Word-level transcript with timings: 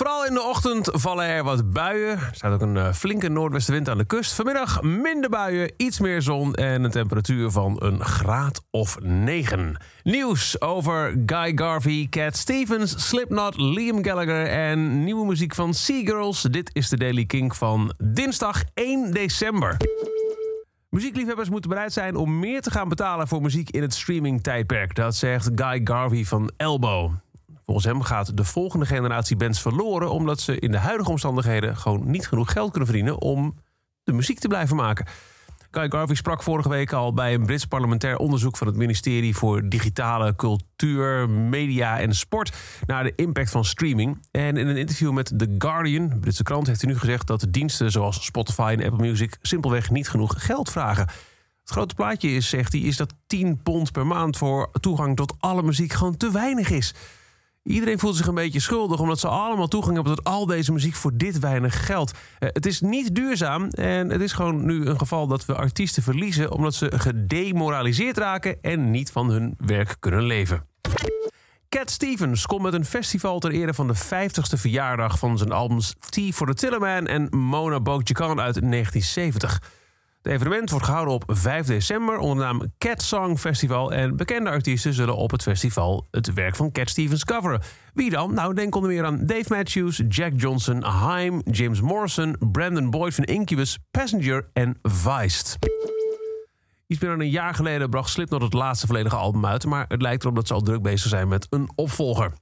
Vooral 0.00 0.26
in 0.26 0.34
de 0.34 0.42
ochtend 0.42 0.88
vallen 0.92 1.26
er 1.26 1.44
wat 1.44 1.72
buien. 1.72 2.18
Er 2.18 2.30
staat 2.32 2.52
ook 2.52 2.60
een 2.60 2.76
uh, 2.76 2.92
flinke 2.92 3.28
noordwestenwind 3.28 3.88
aan 3.88 3.98
de 3.98 4.04
kust. 4.04 4.32
Vanmiddag 4.32 4.82
minder 4.82 5.30
buien, 5.30 5.72
iets 5.76 6.00
meer 6.00 6.22
zon 6.22 6.54
en 6.54 6.84
een 6.84 6.90
temperatuur 6.90 7.50
van 7.50 7.76
een 7.78 8.04
graad 8.04 8.62
of 8.70 9.00
9. 9.00 9.76
Nieuws 10.02 10.60
over 10.60 11.22
Guy 11.26 11.52
Garvey, 11.54 12.06
Cat 12.10 12.36
Stevens, 12.36 13.08
Slipknot, 13.08 13.56
Liam 13.56 14.04
Gallagher 14.04 14.46
en 14.46 15.04
nieuwe 15.04 15.26
muziek 15.26 15.54
van 15.54 15.74
Seagirls. 15.74 16.42
Dit 16.42 16.70
is 16.72 16.88
de 16.88 16.96
Daily 16.96 17.24
Kink 17.24 17.54
van 17.54 17.94
dinsdag 17.98 18.62
1 18.74 19.12
december. 19.12 19.76
Muziekliefhebbers 20.90 21.48
moeten 21.48 21.70
bereid 21.70 21.92
zijn 21.92 22.16
om 22.16 22.38
meer 22.38 22.60
te 22.60 22.70
gaan 22.70 22.88
betalen 22.88 23.28
voor 23.28 23.42
muziek 23.42 23.70
in 23.70 23.82
het 23.82 23.94
streaming-tijdperk. 23.94 24.94
Dat 24.94 25.16
zegt 25.16 25.50
Guy 25.54 25.80
Garvey 25.84 26.24
van 26.24 26.50
Elbow. 26.56 27.12
Volgens 27.70 27.92
hem 27.92 28.02
gaat 28.02 28.36
de 28.36 28.44
volgende 28.44 28.86
generatie 28.86 29.36
bands 29.36 29.60
verloren 29.60 30.10
omdat 30.10 30.40
ze 30.40 30.58
in 30.58 30.70
de 30.70 30.78
huidige 30.78 31.10
omstandigheden 31.10 31.76
gewoon 31.76 32.10
niet 32.10 32.28
genoeg 32.28 32.52
geld 32.52 32.70
kunnen 32.70 32.88
verdienen 32.88 33.20
om 33.20 33.54
de 34.04 34.12
muziek 34.12 34.38
te 34.38 34.48
blijven 34.48 34.76
maken. 34.76 35.06
Guy 35.70 35.90
Garvey 35.90 36.14
sprak 36.14 36.42
vorige 36.42 36.68
week 36.68 36.92
al 36.92 37.14
bij 37.14 37.34
een 37.34 37.46
Brits 37.46 37.66
parlementair 37.66 38.16
onderzoek 38.16 38.56
van 38.56 38.66
het 38.66 38.76
ministerie 38.76 39.36
voor 39.36 39.68
Digitale 39.68 40.36
Cultuur, 40.36 41.28
Media 41.28 42.00
en 42.00 42.14
Sport 42.14 42.56
naar 42.86 43.04
de 43.04 43.12
impact 43.16 43.50
van 43.50 43.64
streaming. 43.64 44.26
En 44.30 44.56
in 44.56 44.66
een 44.66 44.76
interview 44.76 45.12
met 45.12 45.32
The 45.36 45.54
Guardian, 45.58 46.18
Britse 46.20 46.42
krant, 46.42 46.66
heeft 46.66 46.80
hij 46.80 46.90
nu 46.90 46.98
gezegd 46.98 47.26
dat 47.26 47.40
de 47.40 47.50
diensten 47.50 47.90
zoals 47.90 48.24
Spotify 48.24 48.76
en 48.78 48.84
Apple 48.84 49.06
Music 49.06 49.38
simpelweg 49.42 49.90
niet 49.90 50.08
genoeg 50.08 50.34
geld 50.46 50.70
vragen. 50.70 51.06
Het 51.60 51.70
grote 51.70 51.94
plaatje 51.94 52.30
is, 52.30 52.48
zegt 52.48 52.72
hij, 52.72 52.80
is 52.80 52.96
dat 52.96 53.14
10 53.26 53.62
pond 53.62 53.92
per 53.92 54.06
maand 54.06 54.36
voor 54.36 54.70
toegang 54.80 55.16
tot 55.16 55.34
alle 55.38 55.62
muziek 55.62 55.92
gewoon 55.92 56.16
te 56.16 56.30
weinig 56.30 56.70
is. 56.70 56.94
Iedereen 57.62 57.98
voelt 57.98 58.16
zich 58.16 58.26
een 58.26 58.34
beetje 58.34 58.60
schuldig 58.60 59.00
omdat 59.00 59.20
ze 59.20 59.28
allemaal 59.28 59.68
toegang 59.68 59.94
hebben 59.94 60.14
tot 60.14 60.24
al 60.24 60.46
deze 60.46 60.72
muziek 60.72 60.94
voor 60.94 61.12
dit 61.14 61.38
weinig 61.38 61.86
geld. 61.86 62.12
Eh, 62.38 62.48
het 62.52 62.66
is 62.66 62.80
niet 62.80 63.14
duurzaam 63.14 63.68
en 63.68 64.10
het 64.10 64.20
is 64.20 64.32
gewoon 64.32 64.64
nu 64.64 64.86
een 64.86 64.98
geval 64.98 65.26
dat 65.26 65.44
we 65.44 65.54
artiesten 65.54 66.02
verliezen 66.02 66.52
omdat 66.52 66.74
ze 66.74 66.98
gedemoraliseerd 66.98 68.18
raken 68.18 68.58
en 68.62 68.90
niet 68.90 69.10
van 69.10 69.30
hun 69.30 69.54
werk 69.58 69.96
kunnen 69.98 70.22
leven. 70.22 70.66
Cat 71.68 71.90
Stevens 71.90 72.46
komt 72.46 72.62
met 72.62 72.72
een 72.72 72.84
festival 72.84 73.38
ter 73.38 73.50
ere 73.50 73.74
van 73.74 73.86
de 73.86 73.96
50ste 73.96 74.58
verjaardag 74.58 75.18
van 75.18 75.38
zijn 75.38 75.52
albums 75.52 75.94
Tea 76.08 76.32
for 76.32 76.46
the 76.46 76.54
Tillerman 76.54 77.06
en 77.06 77.28
Mona 77.36 77.80
Bojakan 77.80 78.40
uit 78.40 78.60
1970. 78.60 79.79
Het 80.22 80.32
evenement 80.32 80.70
wordt 80.70 80.84
gehouden 80.84 81.14
op 81.14 81.24
5 81.26 81.66
december 81.66 82.18
onder 82.18 82.46
de 82.46 82.52
naam 82.52 82.72
Cat 82.78 83.02
Song 83.02 83.36
Festival. 83.36 83.92
En 83.92 84.16
bekende 84.16 84.50
artiesten 84.50 84.94
zullen 84.94 85.16
op 85.16 85.30
het 85.30 85.42
festival 85.42 86.06
het 86.10 86.32
werk 86.32 86.56
van 86.56 86.72
Cat 86.72 86.88
Stevens 86.88 87.24
coveren. 87.24 87.60
Wie 87.94 88.10
dan? 88.10 88.34
Nou, 88.34 88.54
denk 88.54 88.74
onder 88.74 88.90
meer 88.90 89.04
aan 89.04 89.26
Dave 89.26 89.44
Matthews, 89.48 90.02
Jack 90.08 90.32
Johnson, 90.36 90.82
Haim, 90.82 91.42
James 91.50 91.80
Morrison, 91.80 92.36
Brandon 92.52 92.90
Boyd 92.90 93.14
van 93.14 93.24
Incubus, 93.24 93.78
Passenger 93.90 94.50
en 94.52 94.78
Vice. 94.82 95.56
Iets 96.86 97.00
meer 97.00 97.10
dan 97.10 97.20
een 97.20 97.30
jaar 97.30 97.54
geleden 97.54 97.90
bracht 97.90 98.10
Slipknot 98.10 98.42
het 98.42 98.52
laatste 98.52 98.86
volledige 98.86 99.16
album 99.16 99.46
uit. 99.46 99.66
Maar 99.66 99.84
het 99.88 100.02
lijkt 100.02 100.22
erop 100.22 100.34
dat 100.34 100.46
ze 100.46 100.54
al 100.54 100.60
druk 100.60 100.82
bezig 100.82 101.08
zijn 101.08 101.28
met 101.28 101.46
een 101.50 101.70
opvolger. 101.74 102.32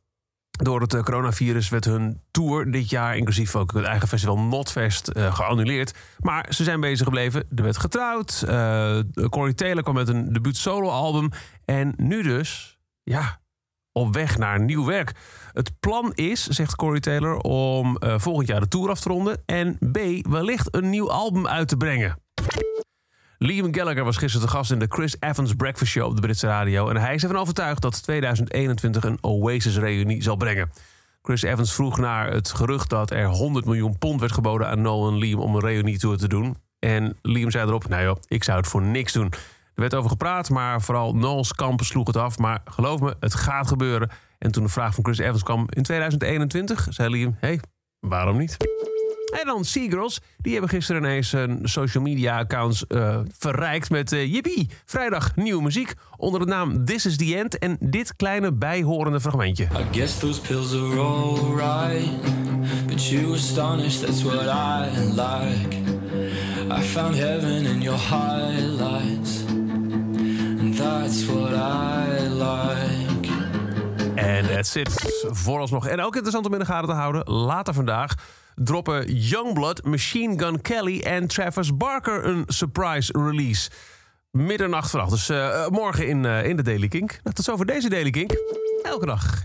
Door 0.62 0.80
het 0.80 0.94
eh, 0.94 1.02
coronavirus 1.02 1.68
werd 1.68 1.84
hun 1.84 2.20
tour 2.30 2.70
dit 2.70 2.90
jaar, 2.90 3.16
inclusief 3.16 3.56
ook 3.56 3.72
het 3.72 3.84
eigen 3.84 4.08
festival 4.08 4.38
Notfest, 4.38 5.10
uh, 5.12 5.34
geannuleerd. 5.34 5.94
Maar 6.18 6.46
ze 6.48 6.64
zijn 6.64 6.80
bezig 6.80 7.04
gebleven. 7.04 7.44
Er 7.54 7.62
werd 7.62 7.76
getrouwd. 7.76 8.44
Uh, 8.48 8.98
Corey 9.28 9.52
Taylor 9.52 9.82
kwam 9.82 9.94
met 9.94 10.08
een 10.08 10.32
debuut 10.32 10.56
soloalbum. 10.56 11.30
En 11.64 11.94
nu 11.96 12.22
dus, 12.22 12.78
ja, 13.02 13.40
op 13.92 14.14
weg 14.14 14.38
naar 14.38 14.60
nieuw 14.60 14.84
werk. 14.84 15.12
Het 15.52 15.72
plan 15.80 16.12
is, 16.14 16.46
zegt 16.46 16.76
Corey 16.76 17.00
Taylor, 17.00 17.36
om 17.36 17.96
volgend 18.00 18.48
jaar 18.48 18.60
de 18.60 18.68
tour 18.68 18.90
af 18.90 19.00
te 19.00 19.08
ronden. 19.08 19.42
En 19.46 19.78
B, 19.92 19.98
wellicht 20.28 20.74
een 20.74 20.90
nieuw 20.90 21.10
album 21.10 21.46
uit 21.46 21.68
te 21.68 21.76
brengen. 21.76 22.16
Liam 23.38 23.74
Gallagher 23.74 24.04
was 24.04 24.16
gisteren 24.16 24.46
te 24.46 24.52
gast 24.52 24.70
in 24.70 24.78
de 24.78 24.86
Chris 24.88 25.16
Evans 25.20 25.54
Breakfast 25.54 25.90
Show 25.90 26.06
op 26.06 26.14
de 26.14 26.20
Britse 26.20 26.46
radio. 26.46 26.88
En 26.88 26.96
hij 26.96 27.14
is 27.14 27.22
ervan 27.22 27.38
overtuigd 27.38 27.82
dat 27.82 28.02
2021 28.02 29.04
een 29.04 29.18
Oasis-reunie 29.20 30.22
zal 30.22 30.36
brengen. 30.36 30.70
Chris 31.22 31.42
Evans 31.42 31.74
vroeg 31.74 31.98
naar 31.98 32.32
het 32.32 32.52
gerucht 32.52 32.90
dat 32.90 33.10
er 33.10 33.26
100 33.26 33.64
miljoen 33.64 33.98
pond 33.98 34.20
werd 34.20 34.32
geboden 34.32 34.68
aan 34.68 34.80
Noel 34.80 35.08
en 35.08 35.18
Liam 35.18 35.40
om 35.40 35.54
een 35.54 35.60
reunie-tour 35.60 36.16
te 36.16 36.28
doen. 36.28 36.56
En 36.78 37.16
Liam 37.22 37.50
zei 37.50 37.68
erop: 37.68 37.88
Nou 37.88 38.02
joh, 38.02 38.16
ik 38.28 38.44
zou 38.44 38.58
het 38.58 38.66
voor 38.66 38.82
niks 38.82 39.12
doen. 39.12 39.32
Er 39.74 39.84
werd 39.84 39.94
over 39.94 40.10
gepraat, 40.10 40.50
maar 40.50 40.82
vooral 40.82 41.14
Noel's 41.14 41.52
kamp 41.52 41.82
sloeg 41.82 42.06
het 42.06 42.16
af. 42.16 42.38
Maar 42.38 42.60
geloof 42.64 43.00
me, 43.00 43.16
het 43.20 43.34
gaat 43.34 43.68
gebeuren. 43.68 44.10
En 44.38 44.52
toen 44.52 44.62
de 44.62 44.68
vraag 44.68 44.94
van 44.94 45.04
Chris 45.04 45.18
Evans 45.18 45.42
kwam 45.42 45.66
in 45.68 45.82
2021, 45.82 46.86
zei 46.90 47.10
Liam: 47.10 47.36
Hé, 47.40 47.48
hey, 47.48 47.60
waarom 48.00 48.36
niet? 48.36 48.56
En 49.30 49.46
dan 49.46 49.64
Seagirls. 49.64 50.20
Die 50.38 50.52
hebben 50.52 50.70
gisteren 50.70 51.02
ineens 51.02 51.32
een 51.32 51.60
social 51.62 52.02
media 52.02 52.38
accounts 52.38 52.84
uh, 52.88 53.18
verrijkt 53.38 53.90
met 53.90 54.12
uh. 54.12 54.68
Vrijdag 54.84 55.36
nieuwe 55.36 55.62
muziek 55.62 55.94
onder 56.16 56.40
de 56.40 56.46
naam 56.46 56.84
This 56.84 57.06
is 57.06 57.16
the 57.16 57.36
End. 57.36 57.58
En 57.58 57.76
dit 57.80 58.16
kleine 58.16 58.52
bijhorende 58.52 59.20
fragmentje. 59.20 59.64
I 59.64 59.96
guess 59.96 60.18
those 60.18 60.40
pills 60.40 60.74
are 60.74 61.00
alright. 61.00 62.10
But 62.86 63.08
you 63.08 63.32
astonished, 63.34 64.00
that's 64.00 64.22
what 64.22 64.42
I 64.42 64.90
like. 65.14 65.76
I 66.70 66.82
found 66.82 67.16
heaven 67.16 67.66
in 67.66 67.80
your 67.80 67.98
highlights. 67.98 69.44
And 70.60 70.76
that's 70.76 71.26
what 71.26 71.52
I 71.54 72.28
like. 72.28 73.07
That's 74.58 74.74
it. 74.74 75.22
Vooralsnog. 75.30 75.86
En 75.86 76.00
ook 76.00 76.14
interessant 76.14 76.46
om 76.46 76.52
in 76.52 76.58
de 76.58 76.64
gaten 76.64 76.88
te 76.88 76.94
houden. 76.94 77.30
Later 77.32 77.74
vandaag 77.74 78.14
droppen 78.54 79.14
Youngblood, 79.14 79.84
Machine 79.84 80.38
Gun 80.38 80.60
Kelly 80.60 81.00
en 81.00 81.26
Travis 81.26 81.76
Barker 81.76 82.24
een 82.24 82.44
surprise 82.46 83.12
release. 83.12 83.70
Middernacht 84.30 84.90
vanaf. 84.90 85.08
Dus 85.08 85.30
uh, 85.30 85.66
morgen 85.68 86.06
in, 86.06 86.24
uh, 86.24 86.44
in 86.44 86.56
de 86.56 86.62
Daily 86.62 86.88
Kink. 86.88 87.20
Nou, 87.22 87.34
tot 87.34 87.44
zover 87.44 87.66
deze 87.66 87.88
Daily 87.88 88.10
Kink. 88.10 88.32
Elke 88.82 89.06
dag. 89.06 89.44